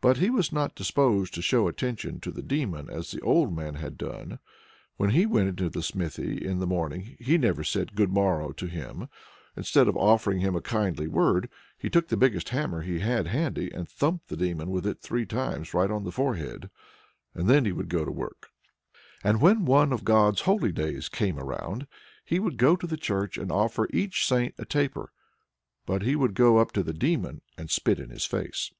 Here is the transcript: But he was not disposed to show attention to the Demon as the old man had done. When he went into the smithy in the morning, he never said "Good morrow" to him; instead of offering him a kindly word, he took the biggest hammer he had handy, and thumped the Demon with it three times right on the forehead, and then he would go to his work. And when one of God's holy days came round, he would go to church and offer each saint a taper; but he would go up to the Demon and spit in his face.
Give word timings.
But 0.00 0.18
he 0.18 0.30
was 0.30 0.52
not 0.52 0.76
disposed 0.76 1.34
to 1.34 1.42
show 1.42 1.66
attention 1.66 2.20
to 2.20 2.30
the 2.30 2.40
Demon 2.40 2.88
as 2.88 3.10
the 3.10 3.20
old 3.22 3.52
man 3.52 3.74
had 3.74 3.98
done. 3.98 4.38
When 4.96 5.10
he 5.10 5.26
went 5.26 5.48
into 5.48 5.68
the 5.68 5.82
smithy 5.82 6.38
in 6.38 6.60
the 6.60 6.68
morning, 6.68 7.16
he 7.18 7.36
never 7.36 7.64
said 7.64 7.96
"Good 7.96 8.12
morrow" 8.12 8.52
to 8.52 8.66
him; 8.66 9.08
instead 9.56 9.88
of 9.88 9.96
offering 9.96 10.38
him 10.38 10.54
a 10.54 10.60
kindly 10.60 11.08
word, 11.08 11.50
he 11.76 11.90
took 11.90 12.06
the 12.06 12.16
biggest 12.16 12.50
hammer 12.50 12.82
he 12.82 13.00
had 13.00 13.26
handy, 13.26 13.72
and 13.72 13.88
thumped 13.88 14.28
the 14.28 14.36
Demon 14.36 14.70
with 14.70 14.86
it 14.86 15.00
three 15.00 15.26
times 15.26 15.74
right 15.74 15.90
on 15.90 16.04
the 16.04 16.12
forehead, 16.12 16.70
and 17.34 17.48
then 17.50 17.64
he 17.64 17.72
would 17.72 17.88
go 17.88 18.04
to 18.04 18.10
his 18.12 18.16
work. 18.16 18.50
And 19.24 19.40
when 19.40 19.64
one 19.64 19.92
of 19.92 20.04
God's 20.04 20.42
holy 20.42 20.70
days 20.70 21.08
came 21.08 21.40
round, 21.40 21.88
he 22.24 22.38
would 22.38 22.56
go 22.56 22.76
to 22.76 22.96
church 22.96 23.36
and 23.36 23.50
offer 23.50 23.88
each 23.92 24.24
saint 24.24 24.54
a 24.58 24.64
taper; 24.64 25.10
but 25.86 26.02
he 26.02 26.14
would 26.14 26.34
go 26.34 26.58
up 26.58 26.70
to 26.70 26.84
the 26.84 26.94
Demon 26.94 27.40
and 27.58 27.68
spit 27.68 27.98
in 27.98 28.10
his 28.10 28.26
face. 28.26 28.70